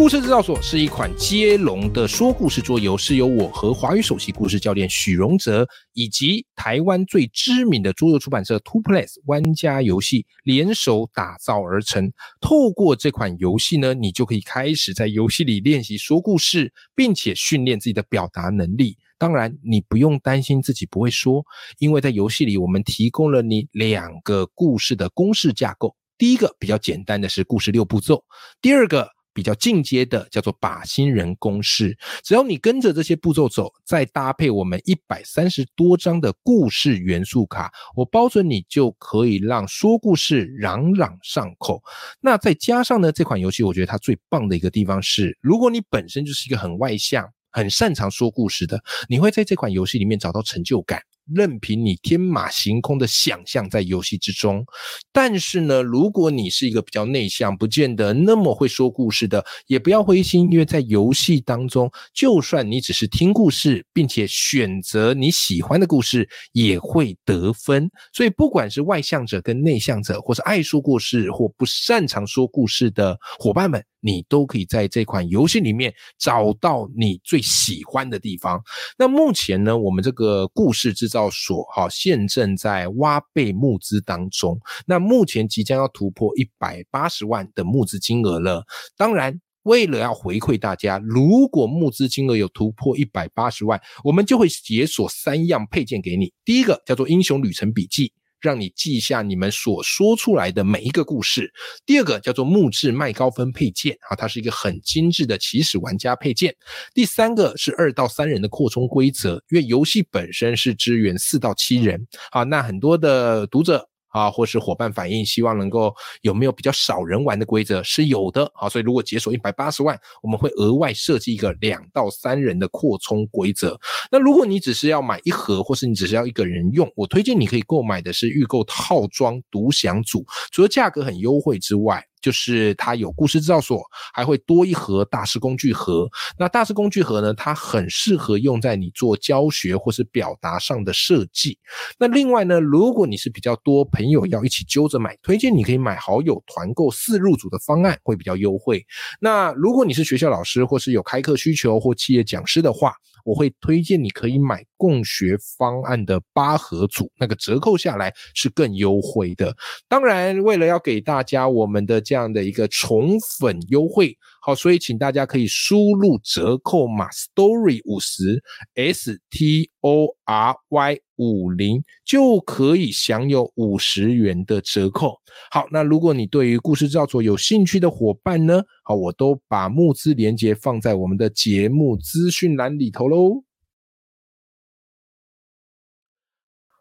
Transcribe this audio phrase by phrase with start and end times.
[0.00, 12.10] 故事制造所是一款接龙的说故事桌游，是由我和华语首席故事教练许荣哲以及台湾最知名的桌游出版社 Two Place 玩家游戏联手打造而成。
[12.40, 18.96] 透过这款游戏呢，你就可以开始在游戏里练习说故事，并且训练自己的表达能力。
[19.18, 21.44] 当然，你不用担心自己不会说，
[21.78, 25.94] 因为在游戏里我们提供了你两个故事的公式架构。
[26.16, 28.24] 第一个比较简单的是故事六步骤，
[28.62, 29.06] 第二个。
[29.32, 41.82] 比较进阶的叫做把新人公式，只要你跟着这些步骤走，再搭配我们一百三十多张的故事元素卡，我保准你就可以让说故事朗朗上口。
[42.20, 51.00] 那再加上呢，这款游戏我觉得它最棒的一个地方是，如果你本身就是一个很外向、很擅长说故事的，你会在这款游戏里面找到成就感。
[51.34, 54.64] 任凭你天马行空的想象在游戏之中，
[55.12, 67.90] 但是呢，如果你是一个比较内向、不见得那么会说故事的，也不要灰心，因为在游戏当中，就算你只是听故事，并且选择你喜欢的故事，也会得分。
[68.12, 73.84] 所以，不管是外向者跟内向者，或是爱说故事或不擅长说故事的伙伴们。
[74.02, 78.58] 你都可以在这款游戏里面找到你最喜欢的地方。
[78.96, 84.58] 那目前呢，我们这个故事制造所哈现正在挖贝募资当中。
[84.86, 88.64] 那目前即将要突破一百八十万的募资金额了。
[88.96, 96.32] 当然，为了要回馈大家，如果募资金额有突破一百八十万，我们就会解锁三样配件给你。
[96.44, 98.12] 第一个叫做英雄旅程笔记。
[98.40, 101.52] 让你记下你们所说出来的每一个故事。
[101.84, 106.54] 第二个叫做木质麦高芬配件啊，它是一个很精致的起始玩家配件。
[106.94, 113.89] 第三个是二到三人的扩充规则，因为游戏本身是支援四到七人啊，那很多的读者。
[114.10, 123.78] 啊，或是伙伴反映，希望能够有没有比较少人玩的规则是有的啊，所以如果解锁一百八十万，我们会额外设计一个两到三人的扩充规则。
[124.10, 132.04] 那如果你只是要买一盒，或是你只是要一个人用，我推荐你可以购买的是预购套装独享组，除了价格很优惠之外。
[132.20, 133.82] 就是它有故事制造所，
[134.12, 136.08] 还会多一盒大师工具盒。
[136.38, 141.58] 那大师工具盒呢，它很适合用在你做教学或是表达上的设计。
[141.98, 148.84] 那另外呢，如果你是比较多朋友要一起揪着买，推荐你可以买好友团购四入组的方案，会比较优惠。
[149.20, 152.94] 那如果你是学校老师或是有开课需求或企业讲师的话，
[153.24, 159.54] 我会推荐你可以买共学方案的八盒组，那个折扣下来是更优惠的。
[159.88, 168.42] 当然，为了要给大家我们的这样的一个宠粉优惠，好，所以请大家可以输入折扣码 story 五十
[168.74, 175.14] s t o r y 五零，就可以享有五十元的折扣。
[175.50, 178.62] 好，那如果你对于故事制作有兴趣的伙伴呢？
[178.82, 183.44] 好，我都把募资链接放在我们的节目资讯栏里头喽。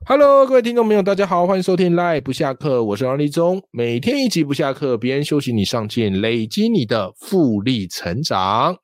[0.06, 8.78] Hello，各位听众朋友，大家好，欢迎收听 Live 不下课，我是王立忠，每天一集不下课，别人休息你上进，累积你的复利成长。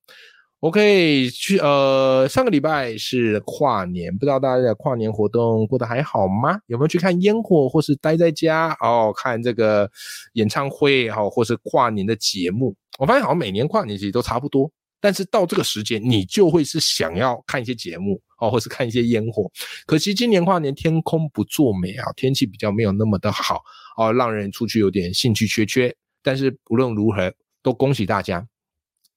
[0.66, 6.59] OK，去呃，上个礼拜是跨年，不知道大家的跨年活动过得还好吗？
[6.66, 9.88] 有没有去看烟火，或是待在家哦看这个
[10.34, 12.76] 演唱会，哦，或是跨年的节目？
[12.98, 14.68] 我发现好像每年跨年其实都差不多，
[15.00, 19.47] 但是到这个时间，你就会是想要看一些节目哦，或是看一些烟火。
[19.86, 23.62] 可惜今年跨年天空不作美啊，天气比较没有那么的好
[23.97, 25.96] 哦，让人出去有点兴趣缺缺。
[26.24, 28.47] 但是无论如何，都恭喜大家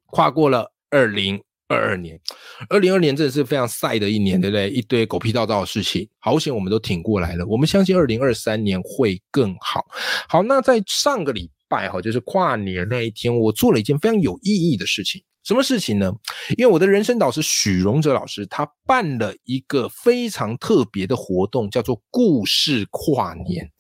[0.09, 0.75] 跨过了。
[0.91, 2.19] 二零二二年，
[2.71, 4.71] 二零二年真的是非常晒的一年，对不对？
[4.71, 7.47] 一堆狗屁叨叨的事情，好险我们都挺过来了。
[7.47, 9.85] 我们相信二零二三年会更好。
[10.29, 15.23] 好，那在上个礼拜哈，就是跨年那一天，我做了一件非常有意义的事情。
[15.45, 16.13] 什么事情呢？
[16.57, 23.71] 因为我的人生导师许荣哲老师，他办了一个非常特别的活动，叫做故事跨年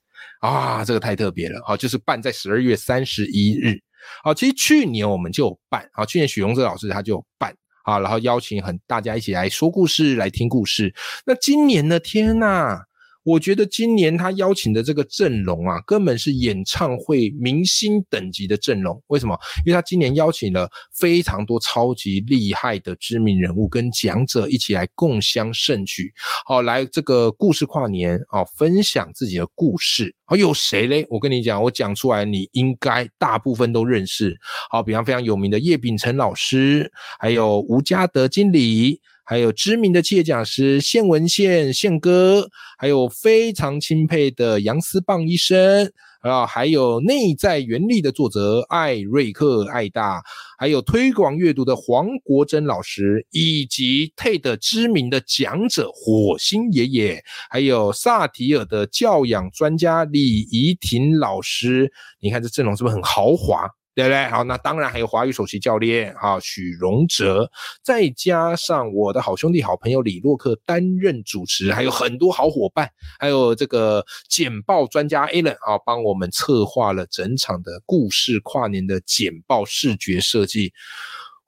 [0.41, 3.81] 啊，这个太特别了好，就是办在十二月三十一日。
[4.23, 10.95] 好，其实去年我们就有办，好，去年许荣哲老师他就有办，啊，然后邀请很大家一起来说故事，来听故事。
[11.25, 11.99] 那今年呢？
[12.01, 12.81] 天呐，
[13.29, 18.99] 我觉得今年他邀请的这个阵容啊，根本是演唱会明星等级的阵容。
[19.09, 19.39] 为什么？
[19.67, 26.11] 因为他今年邀请了非常多超级厉害的知名人物跟讲者一起来共襄盛举，
[26.47, 30.15] 好来这个故事跨年啊，分享自己的故事。
[30.25, 31.07] 好，有谁嘞？
[31.11, 34.35] 我跟你讲，我讲出来，你应该大部分都认识。
[34.71, 39.03] 好，比方非常有名的叶秉辰老师，还有吴家德经理。
[39.29, 42.49] 还有知名的企业讲师宪文宪宪哥，
[42.79, 45.93] 还有非常钦佩的杨思棒医生
[46.23, 50.23] 啊，还有内在原力的作者艾瑞克艾大，
[50.59, 61.93] 还有推广阅读的黄国珍老师，以及 TED 知名的讲者火星爷爷，还有萨提尔的教养专家李怡婷老师。
[62.19, 63.69] 你看这阵容是不是很豪华？
[63.99, 64.29] 对不对？
[64.29, 67.51] 好，那当然还有华语首席教练哈许荣哲，
[67.83, 80.73] 再加上我的好兄弟、好朋友李洛克担任主持，还有很多好伙伴，还有这个简报专家 Alan 啊，帮我们策划了整场的故事跨年的简报视觉设计。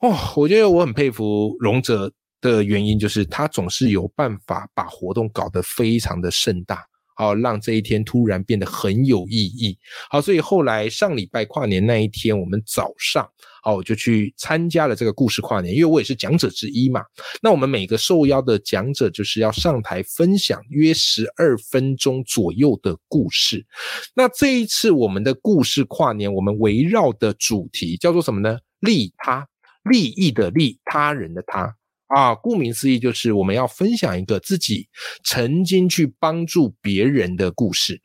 [0.00, 6.84] 哦，我觉得我很佩服荣哲的原因，就是他总是有办法把活动搞得非常的盛大。
[7.20, 9.76] 好，让这一天突然变得很有意义。
[10.08, 13.28] 好，所以后来上礼拜跨年那一天，我们早上，
[13.62, 17.02] 好，我就去参加了这个故事跨年，因为我也是讲者之一嘛。
[17.42, 23.66] 那我们每个受邀的讲者就是要上台分享约十二分钟左右的故事。
[24.14, 28.58] 那这一次我们的故事跨年，我们围绕的主题叫做什么呢？
[28.80, 29.46] 利他，
[29.82, 31.76] 利益的利，他人的他。
[32.14, 34.88] 啊，顾名思义，就是我们要分享一个自己
[35.24, 38.00] 曾经去帮助别人的故事。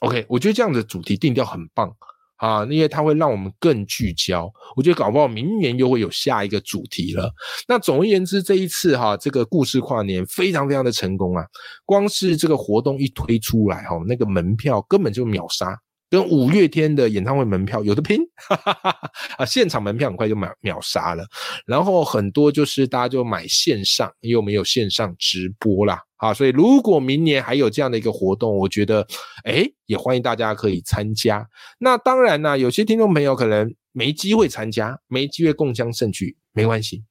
[0.00, 1.94] OK，我觉得这样的主题定调很棒
[2.36, 4.52] 啊，因为它会让我们更聚焦。
[4.76, 7.32] 我觉得搞不好明年又会有下一个主题了。
[7.68, 11.44] 那总而言之，这一次哈，这个故事跨年非常非常的成功啊！
[11.86, 15.78] 光是这个活动一推出来哈，那个门票根本就秒杀。
[16.14, 21.26] 跟五月天的演唱会门票有的拼，哈哈哈啊，现场门票很快就秒秒杀了，
[21.66, 29.04] 然后很多就是大家就买线上，因为我们有线上直播啦，啊，所以如果明年还有这样的一个活动，我觉得，
[29.42, 31.44] 哎，也欢迎大家可以参加。
[31.80, 37.02] 那当然呢，有些听众朋友可能没机会参加，没机会共襄盛举，没关系。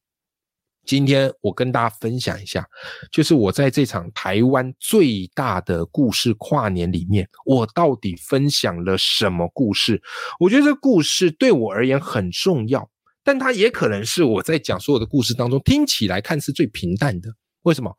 [0.85, 2.67] 今天我跟大家分享一下，
[3.11, 10.01] 就是我在这场台湾最大的故事跨年里面，我到底分享了什么故事？
[10.39, 12.89] 我觉得这故事对我而言很重要，
[13.23, 17.29] 但它也可能是我在讲所有的故事当中听起来看似最平淡的。
[17.63, 17.95] 为什么？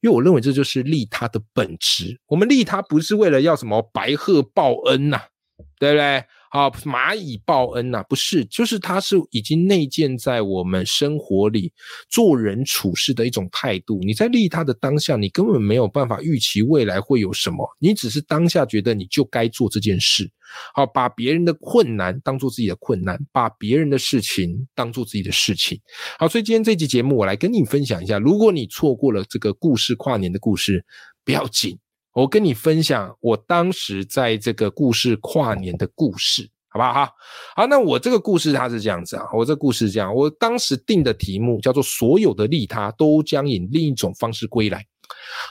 [0.00, 2.20] 因为我认为这就是利他的本质。
[2.26, 5.20] 我们利他不是为了要什么白鹤报恩呐，
[5.78, 6.24] 对不对？
[6.54, 11.72] 啊，蚂蚁报恩呐，不是，就是它是已经内建在我们生活里
[12.08, 13.98] 做人处事的一种态度。
[14.04, 20.30] 你在利他的当下，你根本没有办法预期未来会有什么，你只是当下觉得你就该做这件事。
[20.72, 25.80] 好，把别人的困难当做自己的困难，把别人的事情当做自己的事情。
[26.20, 30.84] 好，所以今天这期节目，我来跟你分享一下，如果你错过了这个故事跨年的故事，
[31.24, 31.76] 不要紧。
[32.14, 37.10] 我跟你分享我当时在这个故事跨年的故事，好不好？
[37.56, 44.86] 好，那我这个故事它是这样子啊，我这故事是这样，我当时定的题目叫做“所有的利他都将以另一种方式归来”。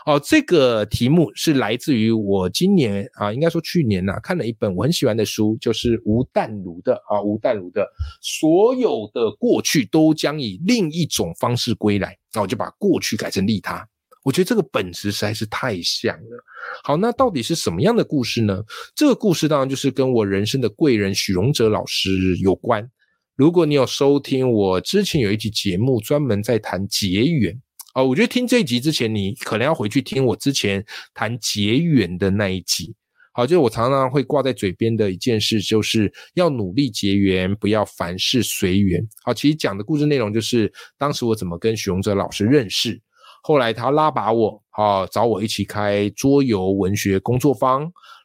[0.06, 7.81] 哦，这个题目是来自于我今年啊，应该说去年呐，看了一本我很喜欢的书，就是吴淡如的啊，吴淡如的
[8.21, 13.86] 《所有的过去都将以另一种方式归来》，那我就把过去改成利他。
[14.23, 16.43] 我觉得这个本质实在是太像了。
[16.83, 18.63] 好，那到底是什么样的故事呢？
[18.95, 22.89] 这个故事当然就是跟我人生的贵人许荣哲老师有关。
[23.36, 27.59] 如果你有收听我之前有一集节目，专门在谈结缘
[27.93, 32.95] 啊，我觉得听这一集之前，你可能要回去听我之前谈结缘的那一集。
[33.33, 39.05] 好，就是我常常会挂在嘴边的一件事，就是要努力结缘，不要凡事随缘。
[39.24, 43.01] 好，其实讲的故事内容就是当时我怎么跟许荣哲老师认识。
[43.45, 47.81] 后来他拉拔我，啊，找我一起开桌游文学工作坊，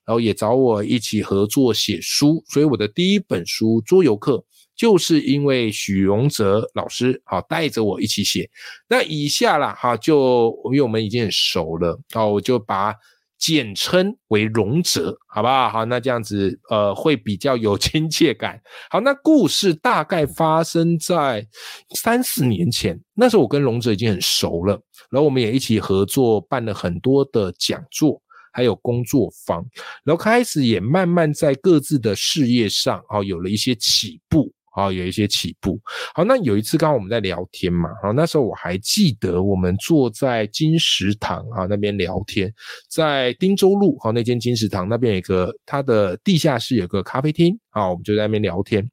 [0.06, 2.40] 然后也找我一起合作写书。
[2.48, 4.36] 所以我的第一本书《桌游课》
[4.76, 8.48] 就是因为许荣哲老师啊带着我一起写。
[8.88, 12.94] 那以下啦，哈，就因为我们已经很熟了，啊，我就把。
[13.38, 15.68] 简称为荣泽，好不好？
[15.68, 18.60] 好，那这样子，呃，会比较有 亲切感。
[18.90, 21.46] 好，那故事大概发生在
[21.94, 24.74] 三四年前，那时候我跟荣泽已经很熟了，
[25.10, 28.20] 然后我们也一起合作办了很多的讲座，
[28.52, 29.64] 还有工作坊，
[30.04, 34.52] 然后开始也慢慢在各自的事业上，啊，有了一些起步。
[34.78, 35.80] 啊，有一些起步。
[36.14, 42.52] 好，那有一次刚刚我们在聊天嘛，好，那时候我还记得我们坐在金石堂啊那边聊天，
[42.88, 48.88] 在汀州路好那间金石堂那边有个它的地下室有个咖啡厅啊，我们就在那边聊天。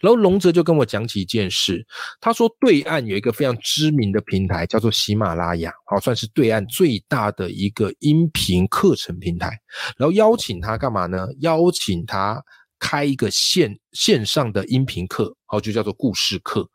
[0.00, 1.86] 然后龙泽就跟我讲起一件事，
[2.20, 9.50] 他说对岸有一个非常知名的平台叫做喜马拉雅，好，算是对岸最大的一个音频课程平台。
[9.98, 11.28] 然后邀请他干嘛呢？
[11.40, 12.42] 邀请他。
[12.80, 16.68] 开一个线线上的音频课，好，就叫做故事课。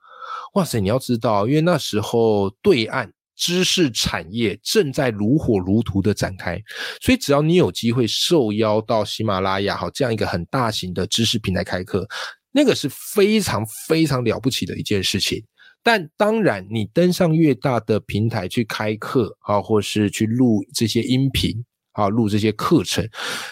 [0.54, 6.58] 哇塞，你要知道，因为那时候对岸知识产业正在如火如荼的展开，
[7.02, 12.08] 所以只要你有机会受邀到喜马拉雅，好这样一个很大型的知识平台开课，
[12.54, 15.44] 那个是非常非常了不起的一件事情。
[15.84, 21.64] 但当然，你登上越大的平台去开课，啊，或是去录这些音频。
[21.96, 23.08] 啊，录这些课程，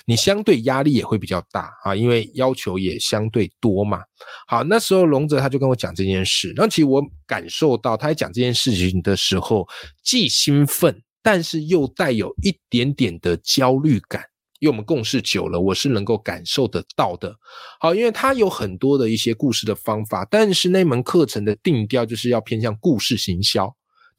[0.05, 4.01] 你相对压力也会比较大啊，因为要求也相对多嘛。
[4.47, 9.67] 好，那时候龙泽他就跟我讲这件事，然后其实我感受到他在讲这件事情的时候，
[10.03, 14.21] 既兴奋，但是又带有一点点的焦虑感，
[14.59, 17.33] 因为我们共事久了，我是能够感受得到的。
[17.79, 23.73] 好，因为他有很多的一些故事的方法，但是那门课程的定调就是要偏向故事行销。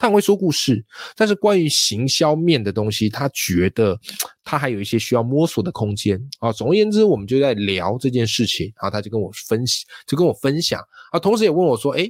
[0.05, 0.85] 他很会说故事，
[1.17, 3.99] 但是关于行销面的东西，他觉得
[4.45, 6.53] 他还有一些需要摸索的空间啊。
[6.53, 10.79] 总而言之，我们就在聊这件事情，然后他就跟我分析，就跟我分享
[11.11, 12.07] 啊，同时也问我说：“哎，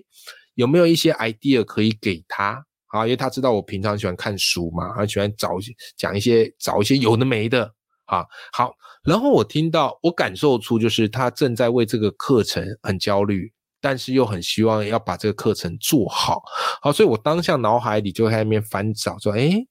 [0.56, 3.04] 有没有一些 idea 可以给他啊？
[3.04, 5.50] 因为他知道我平常喜欢看书嘛，很喜欢找
[5.96, 7.72] 讲一些找一些有的没的
[8.06, 8.24] 啊。
[8.52, 8.72] 好，
[9.04, 13.52] 然后我听到，我感受出就是他正在为这个课程很焦虑。
[13.84, 16.42] 但是又很希望要把这个课程做好，
[16.80, 19.62] 好，所以我当下脑海里就在那边翻找，说，哎，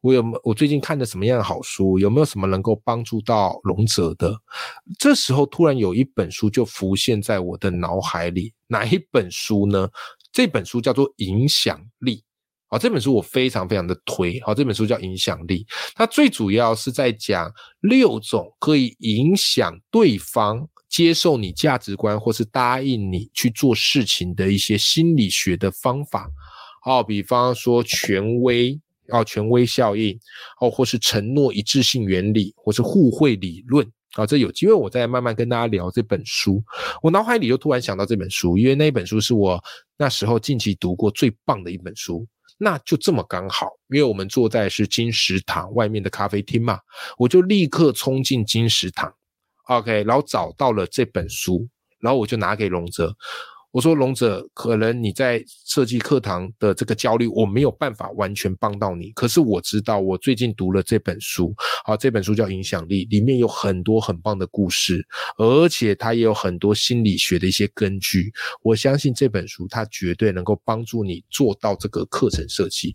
[0.00, 1.96] 我有没我最近看的什么样的好书？
[1.96, 4.36] 有没有什么能够帮助到龙泽的？
[4.98, 9.88] 这时候突然有一本书就浮现在我的脑海里，哪一本书呢？
[10.32, 12.16] 这本书叫做《影响力》，
[12.66, 17.48] 好，这本书我非常非常的推，好，这本书叫《影响力》，它最主要是在讲
[17.82, 20.68] 六种可以影响对方。
[20.94, 26.30] 接受你价值观，或是答应你去做事情的一些心理学的方法，
[26.86, 30.16] 哦，比方说权威，哦，权威效应，
[30.60, 36.62] 哦，或是承诺一致性原理，或是互惠理论，啊，这有机会我再慢慢跟大家聊这本书。
[37.02, 39.60] 我脑海里就突然想到这本书，因为那本书是我
[39.96, 42.24] 那时候近期读过最棒的一本书，
[42.56, 46.78] 那就这么刚好，因为我们坐在是金石堂外面的咖啡厅嘛，
[47.18, 49.12] 我就立刻冲进金石堂。
[49.66, 51.66] OK，然后找到了这本书，
[52.00, 53.14] 然后我就拿给龙泽，
[53.72, 61.54] 我说龙泽，可能你在设计课堂的这个焦虑，我没有办法完全帮到你，可是我知道我最近读了这本书，
[61.84, 65.04] 好，这本书叫《影响力》，里面有很多很棒的故事，
[65.38, 72.94] 而且它也有很多心理学的一些根据，我相信这本书它绝对能够帮助你做到这个课程设计。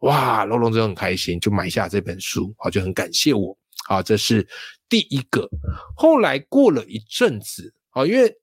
[0.00, 3.56] 哇，龙龙泽很开心，就买下这本书，好，就很感谢我。
[3.88, 4.44] 啊，这是
[4.88, 5.48] 第一个。
[5.96, 8.34] 后来过了一阵子，啊，因为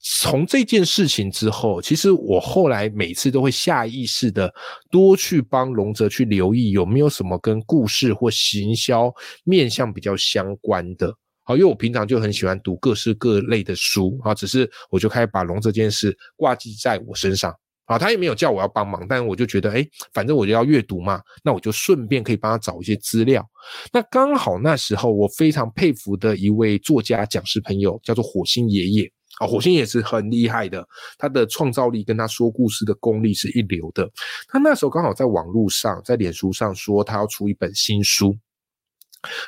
[0.00, 4.52] 从这件事情之后，其实我后来每次都会下意识的
[4.90, 9.12] 多去帮龙泽去留意有没有什么跟故事或行销
[9.44, 11.14] 面向比较相关的。
[11.44, 17.52] 好，因为我平常就很喜欢读各式各类的书，啊，只是我就开始把龙泽这件事挂记在我身上。
[17.92, 23.46] 啊，他也没有叫我要帮忙，但我就觉得，哎，反正我就要阅读嘛，那我就顺便可以帮他找一些资料。
[23.92, 30.86] 那刚好那时候，我非常佩服的一位作家讲师朋友叫做火星爷爷啊，火星也是很厉害的，
[31.18, 34.10] 他的创造力跟他说故事的功力是一流的。
[34.48, 38.36] 他那时候刚好在网络上，在脸书上说他要出一本新书，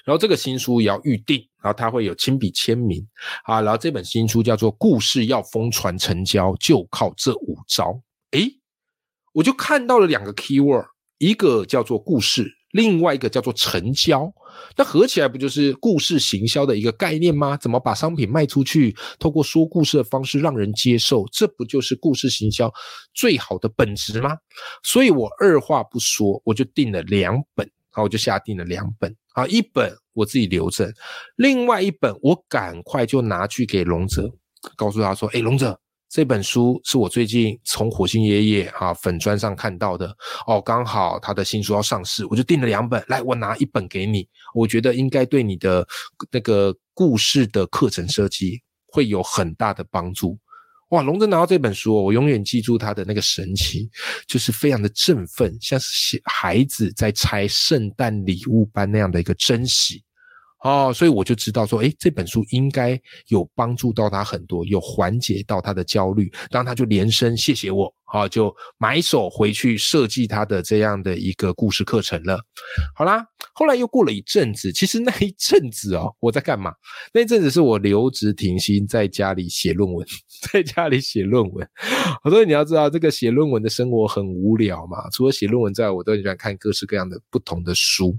[0.04, 3.06] 然后这个新书也要预定，然后他会有亲笔签名
[3.44, 7.90] 啊，然后这本新书叫做《故事要疯传成交，就靠这五招》。
[9.35, 10.87] 我就看到了两个 keyword，
[11.19, 14.33] 一个叫做故事，另外一个叫做成交。
[14.76, 17.57] 那合起来不就是故事行销的一个概念吗？
[17.57, 22.73] 怎么把商品卖出去，透过说故事的方式让人接受，这不就是故事行销
[23.12, 24.37] 最好的本质吗？
[24.85, 30.93] 所以我二话不说，我就订了两本，好，我就下订了两本，啊，一本我自己留着，
[31.35, 34.31] 另外一本我赶快就拿去给龙泽，
[34.76, 35.76] 告诉他说：“哎，龙泽。”
[36.14, 40.16] 这本书是我最近从火星爷爷哈粉砖上看到的
[40.47, 45.85] 哦，刚好他的新书要上市，我就订了两本，来我拿一本给你，我觉得应该对你的
[46.30, 50.38] 那个故事的课程设计会有很大的帮助。
[50.90, 53.90] 哇，龙泽拿到这本书，我永远记住他的那个神情，
[54.28, 60.04] 就是非常的振奋，像是孩子在拆圣诞礼物般那样的一个珍惜。
[60.64, 72.38] 哦，所以我就知道说，诶，这本书应该有帮助到他很多，有缓解到他的焦虑，当他就连声谢谢我，好，就买手回去设计他的这样的一个故事课程了。
[72.94, 76.73] 好啦，后来又过了一阵子，其实那一阵子哦，我在干嘛？
[77.12, 80.06] 那一阵子是我留职停薪，在家里写论文，
[80.52, 81.68] 在家里写论文。
[82.30, 88.16] 所以你要知道，这个写论文的生活很无聊嘛，除了写论文之外，我都很喜欢看各式各样的不同的书。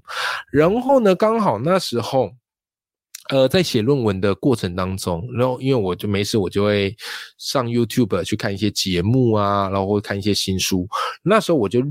[0.51, 2.31] 然后呢，刚好那时候。
[3.29, 6.95] 呃，在写论文的过程当中，然后因为我就没事，我就会
[7.37, 10.87] 上 YouTube 去看一些节目啊，然后会看一些新书。
[11.23, 11.81] 那时候我就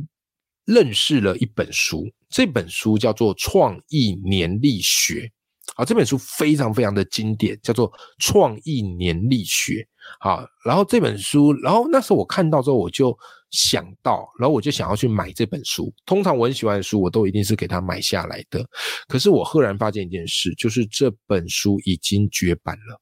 [0.64, 5.30] 认识了一本书，这本书叫做《创意年历学》
[5.74, 9.72] 啊，这本书非常非常的经典，叫做《创意年历学》。
[10.20, 13.16] 好，然后这本书，然后那时候我看到之后，我就。
[13.54, 15.94] 想到，然后我就想要去买这本书。
[16.04, 18.66] 通常我很喜欢的书，我都一定是给他买下来的。
[19.06, 23.00] 可是我赫然发现一件事，就是这本书已经绝版了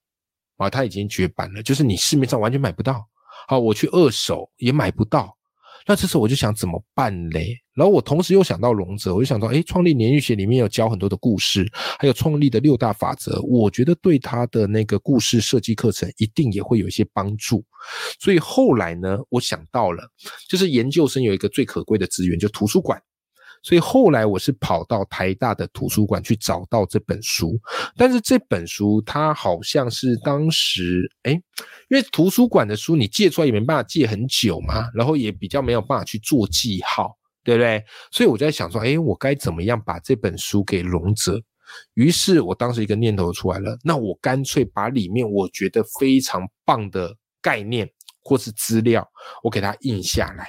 [0.58, 0.68] 啊！
[0.68, 3.02] 它已经绝版了，就是你市面上完全买不到。
[3.48, 5.34] 好，我去二手也买不到。
[5.86, 7.56] 那这时候我就想怎么办嘞？
[7.74, 11.66] 然后我同时又想到龙泽，我就想到，哎，创立年历学里面有教很多的故事，
[11.98, 17.64] 还有创立的六大法则，我觉得对他的那个故事设计课程一定也会有一些帮助。
[18.20, 20.08] 所以后来呢，我想到了，
[20.48, 23.00] 就是研究生有一个最可贵的资源，就图书馆。
[23.64, 27.56] 所以后来我是跑到台大的图书馆去找到这本书，
[27.96, 31.30] 但是这本书它好像是当时哎，
[31.88, 37.84] 因为图书馆的书你借出来也没办法借很久嘛，然后也比较没有办法去做记号，对不对？
[38.10, 41.40] 所以我在想说，哎，我该怎么样把这本书给融折？
[41.94, 47.88] 于是我当时一个念头出来了，那我干脆把里面我觉得非常棒的概念
[48.22, 49.06] 或是资料，
[49.42, 50.46] 我给它印下来。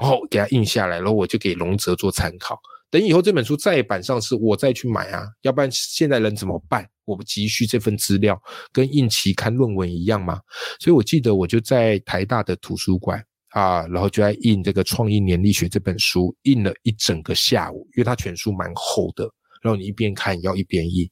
[0.00, 2.58] 然后给它印下来，然后我就给龙泽做参考。
[2.90, 5.26] 等以后这本书再版上市，我再去买啊。
[5.42, 6.88] 要不然现在人怎么办？
[7.04, 8.40] 我不急需这份资料，
[8.72, 10.40] 跟印期刊论文一样吗？
[10.78, 19.24] 所以我记得我就在台大的图书馆啊，然后就在印这个《创意年历学》这本书，印了一整个下午，因为它全书蛮厚的，
[19.62, 21.08] 然后你一边看要一边印。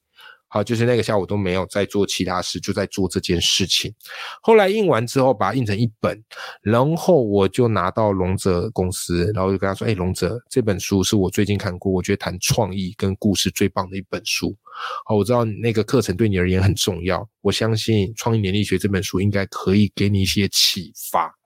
[0.50, 3.92] 好，就是那个下午都没有在做其他事，就在做这件事情。
[4.40, 6.18] 后来印完之后，把它印成一本，
[6.62, 14.57] 然后我就拿到龙泽公司，然后就跟他说：“哎，龙泽，这本书是我最近看过，我觉得谈创意跟故事最棒的一本书。
[15.04, 21.38] 好，我知道那个课程对你而言很重要，我相信《创意年历学》这本书应该可以给你一些启发。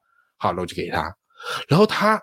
[0.43, 1.15] 好，然后就给他，
[1.69, 2.21] 然后他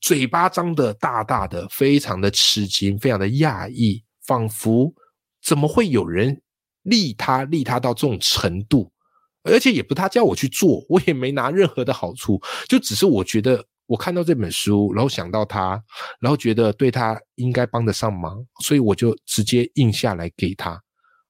[0.00, 4.94] 嘴巴张得大大的，非常的吃惊，非常的讶异，仿佛。
[5.42, 6.40] 怎么会有人
[6.82, 8.92] 利他利他到这种程度？
[9.42, 15.82] 而且也不他叫我去做，我也没拿任何的好处，就只是我觉得我看到这本书，然后想到他，
[16.20, 20.80] 然后觉得对他应该帮得上忙，所以我就直接印下来给他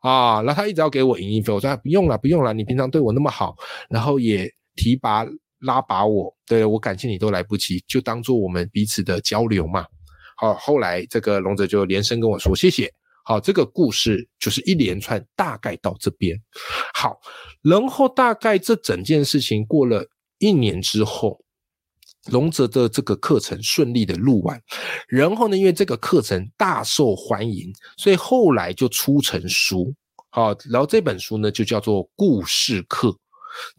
[0.01, 0.43] 啊。
[0.43, 3.57] 然后他一直要给我影印费，我说不用了，不用了，你平常对我那么好，
[3.89, 5.25] 然后也提拔
[5.61, 9.85] 拉拔我，对我感谢你都来不及，就当做我们彼此的交流嘛。
[10.37, 12.93] 好，后来这个龙泽就连声跟我说谢谢。
[13.25, 16.41] 好，这个故事就是一连串，大概到这边。
[16.95, 17.19] 好，
[17.61, 20.03] 然后大概这整件事情过了
[20.39, 21.39] 一年之后，
[22.31, 24.59] 龙泽的这个课程顺利的录完，
[25.09, 29.93] 然后呢，因为这个课程大受欢迎，所以后来就出成书。
[30.31, 33.15] 好，然后这本书呢就叫做故事课，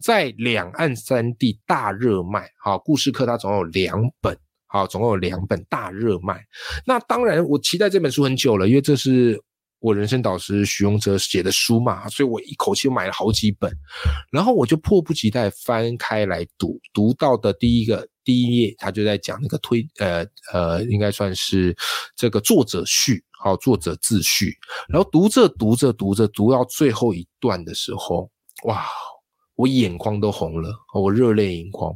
[0.02, 2.48] 在两岸三地大热卖。
[2.62, 4.36] 好，故事课它总有两本。
[4.72, 6.40] 好，总共有两本大热卖。
[6.86, 9.36] 那当然，我期待这本书很久了，因为这是
[9.80, 13.68] 我人生导师徐荣哲写的书嘛，所以我一口气买了好几本。
[14.30, 21.76] 然后我就迫不及待翻开来读，读到的第一个第一页，他就在讲那个推呃呃，应该算是
[22.14, 24.56] 这个作者序，好，作者自序。
[24.88, 28.30] 然后读着读着读着读到最后一段的时候，
[28.66, 28.86] 哇！
[29.60, 31.94] 我眼眶都红了，我热泪盈眶。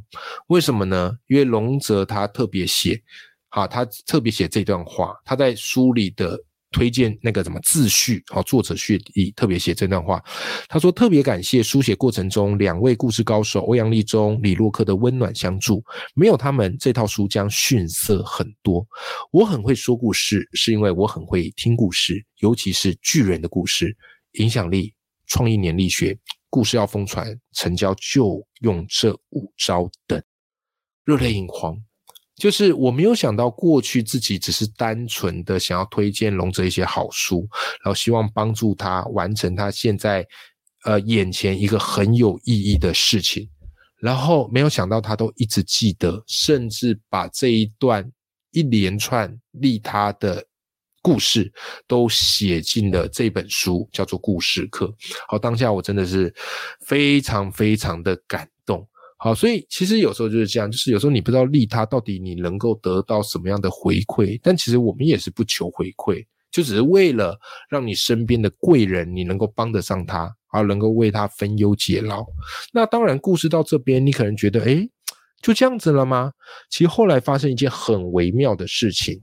[0.49, 1.17] 为什么呢？
[1.29, 3.03] 因为龙泽他特别写，
[3.49, 6.39] 哈，他特别写这段话，他在书里的
[6.71, 10.23] 推荐那个什么自序，哦，作者序里特别写这段话。
[10.69, 15.83] 他说：“特别感谢书写过程中两位故事高手欧阳立中、李洛克的温暖相助，
[16.15, 18.87] 没有他们，这套书将逊色很多。
[19.33, 23.97] 我很会说故事，是因为我很会听故事，尤其是巨人的故事，
[24.33, 24.93] 影响力、
[25.27, 26.15] 创意、年力学。”
[26.55, 30.23] 故事要疯传，成交就用这五招等，
[31.05, 31.77] 热泪盈眶。
[32.37, 37.41] 就是我没有想到，过去自己只是单纯的想要推荐龙泽一些好书，
[37.83, 40.25] 然后希望帮助他完成他现在
[40.85, 43.51] 呃眼前一个很有意义的事情，
[44.01, 48.09] 然后没有想到他都一直记得，甚至把这一段
[48.53, 50.47] 一连串利他的
[51.05, 51.53] 故事
[51.87, 54.87] 都写进了这本书，叫做《故事课》。
[55.29, 56.35] 好，当下我真的是
[56.87, 58.89] 非常非常的感动。
[59.19, 67.39] 好，所以其实有时候就是这样，就是有时候你不知道利他到底你能够得到什么样的回馈，但其实我们也是不求回馈，就只是为了
[67.69, 72.25] 让你身边的贵人你能够帮得上他，而能够为他分忧解劳。
[72.73, 74.89] 那当然，故事到这边，你可能觉得，诶
[75.45, 76.33] 就这样子了吗？
[76.71, 79.21] 其实后来发生一件很微妙的事情，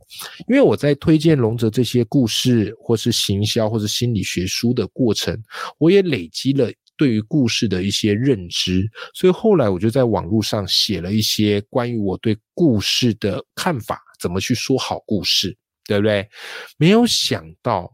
[0.47, 5.35] 因为我在推荐龙泽这些故事，或是行销，或是心理学书的过程，
[5.79, 6.71] 我也累积了。
[6.97, 15.57] 对于故事的一些认知，所以后来我就在网络上写了一些关于我对故事的看法，怎么去说好故事，
[15.87, 16.29] 对不对？
[16.77, 17.91] 没有想到，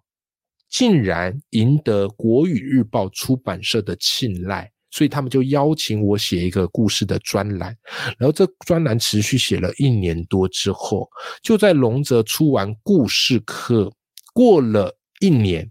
[0.70, 7.76] 竟然赢得国语日报出版社的青睐，所以他们就邀请我写一个故事的专栏。
[8.18, 11.08] 然后这专栏持续写了一年多之后，
[11.42, 13.92] 就在龙泽出完故事课，
[14.34, 15.70] 过了一年，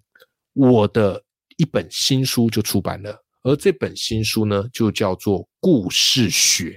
[0.55, 1.22] 我的
[1.57, 3.22] 一本新书就出版了。
[3.42, 6.70] 而这本新书呢，就叫做《故事学》。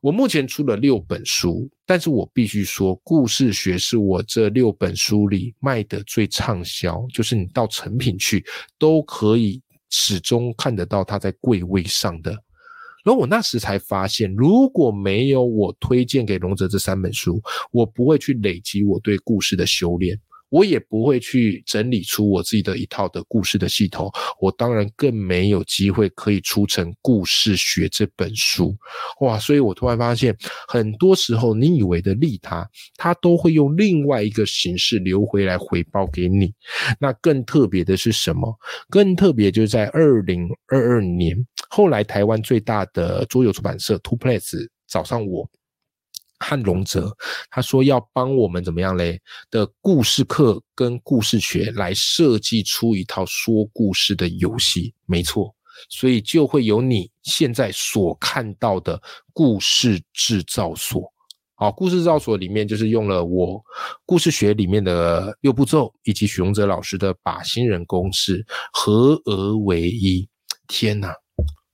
[0.00, 8.44] 我目前出了六本书，但是我必须说，《故事学》是我这六本书里卖的最畅销，就是你到成品去
[8.78, 12.30] 都可以始终看得到他在柜位上的。
[13.04, 20.18] 然后我那时才发现，如果没有我推荐给龙泽这三本书，我不会去累积我对故事的修炼。
[20.50, 28.76] 我也不会去整理出我自己的一套的故事的系统，我当然更没有机会可以出成《故事学》这本书，
[29.20, 29.38] 哇！
[29.38, 36.52] 所以我突然发现，很多时候你以为的利他，他都会用另外一个形式流回来回报给你。
[36.98, 38.54] 那更特别的是什么？
[38.88, 41.36] 更特别就是在二零二二年，
[41.68, 45.48] 后来台湾最大的桌游出版社 Two Place 找上我。
[46.40, 47.14] 汉龙泽
[47.50, 49.20] 他说要帮我们怎么样嘞
[49.50, 55.54] 的故事课跟故事学来设计出一套说故事的游戏，没错，
[55.88, 59.00] 所以就会有你现在所看到的
[59.32, 61.02] 故事制造所。
[61.54, 63.60] 好，故事制造所里面就是用了我
[64.06, 70.28] 故事学里面的六步骤，以及许荣哲老师的把新人公式合而为一。
[70.68, 71.12] 天哪！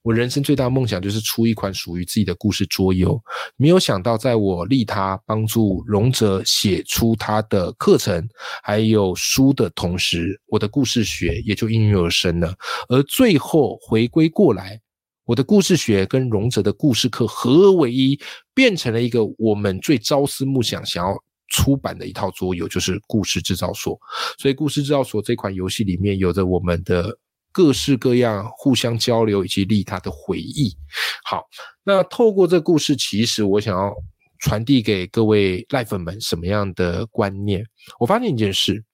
[0.04, 3.18] 我人生最大的梦想就是出一款属于自己的故事桌游，
[3.56, 8.28] 没有想到在我利他帮助荣泽写出他的课程
[8.62, 12.54] 还有书的同时，我的故事学也就应运而生了。
[12.90, 14.78] 而最后回归过来，
[15.24, 18.20] 我的故事学跟荣泽的故事课合而为一，
[18.52, 21.16] 变成了一个我们最朝思暮想想要
[21.48, 23.98] 出版的一套桌游，就是故事制造所。
[24.38, 27.18] 所以，故事制造所这款游戏里面有着我们的。
[27.54, 30.76] 各式各样互相交流以及利他的回忆。
[31.24, 31.44] 好，
[31.84, 33.94] 那透过这故事，其实我想要
[34.40, 37.64] 传递给各位赖粉们什么样的观念？
[38.00, 38.84] 我发现一件事，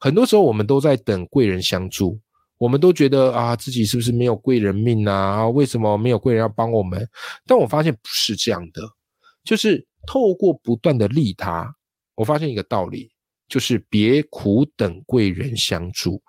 [0.00, 2.18] 很多时候我们都在等贵人相助，
[2.58, 5.48] 我们都觉得啊，自己是不是没有贵人命啊？
[5.48, 7.08] 为什么没有贵人要帮我们？
[7.46, 8.82] 但我发现不是这样的，
[9.44, 11.72] 就是透过不断的利他，
[12.16, 13.13] 我发现一个道理。
[13.48, 16.22] 就是别苦等贵人相助，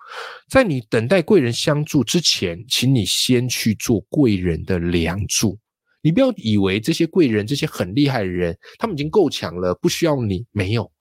[0.50, 5.58] 在你等待贵人相助之前，请你先去做贵人的梁柱。
[6.02, 10.46] 你不要以为这些贵人、这些很厉害的人，他们已经够强了，不需要你。
[10.52, 10.92] 没有，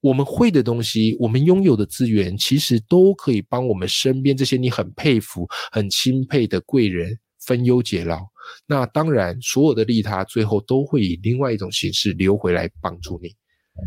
[0.00, 8.18] 我们会的东西，我们拥有的资源，其实都可以帮我们身边这些你很佩服、很钦佩的贵人分忧解劳。
[8.66, 13.30] 那当然，所有的利他最后都会以另外一种形式流回来帮助你。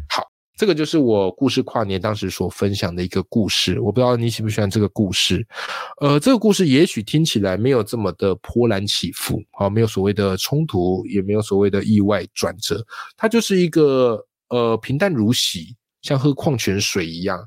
[0.10, 0.24] 好。
[0.60, 5.48] 这个就是我故事跨年当时所分享的一个故事，我不知道你喜不喜欢这个故事。
[6.02, 17.40] 呃，这个故事也许听起来没有这么的波澜起伏，好，没有所谓的冲突，也没有所谓的意外转折，它就是一个呃平淡如洗，像喝矿泉水一样。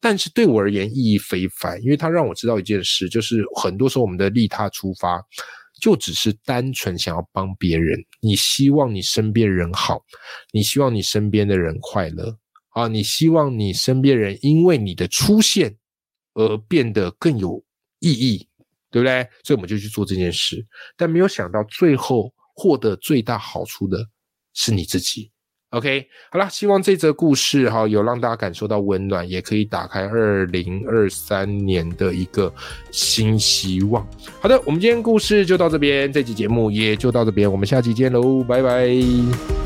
[0.00, 5.20] 但是对我而言意义非凡，因为它让我知道一件事，就是很多时候我们的利他出发，
[5.78, 10.00] 就只是单纯想要帮别人，你希望你身边人好，
[10.54, 12.34] 你希望你身边的人快乐。
[12.76, 15.74] 啊，你希望你身边人因为你的出现
[16.34, 17.64] 而变得更有
[18.00, 18.46] 意义，
[18.90, 19.26] 对不对？
[19.42, 20.62] 所以我们就去做这件事，
[20.94, 24.06] 但没有想到最后获得最大好处的
[24.52, 25.30] 是你自己。
[25.70, 32.52] OK，好了，希望这则故事哈有让大家感受到温暖，也可以打开二零二三年的一个
[32.92, 34.06] 新希望。
[34.38, 39.65] 好的，我们今天故事就到这边，这期节目也就到这边，我们下期见喽，拜拜。